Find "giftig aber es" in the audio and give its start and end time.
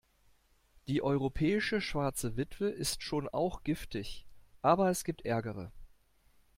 3.63-5.03